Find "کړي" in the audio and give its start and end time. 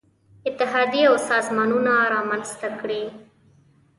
2.79-3.03